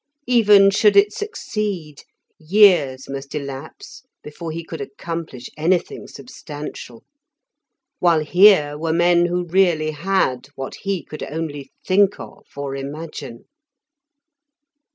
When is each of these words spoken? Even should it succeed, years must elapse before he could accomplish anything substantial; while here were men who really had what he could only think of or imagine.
Even 0.25 0.71
should 0.71 0.95
it 0.97 1.13
succeed, 1.13 2.01
years 2.39 3.07
must 3.07 3.35
elapse 3.35 4.01
before 4.23 4.49
he 4.51 4.63
could 4.63 4.81
accomplish 4.81 5.47
anything 5.55 6.07
substantial; 6.07 7.03
while 7.99 8.21
here 8.21 8.79
were 8.79 8.93
men 8.93 9.27
who 9.27 9.45
really 9.45 9.91
had 9.91 10.47
what 10.55 10.73
he 10.81 11.03
could 11.03 11.21
only 11.21 11.69
think 11.85 12.19
of 12.19 12.47
or 12.57 12.75
imagine. 12.75 13.45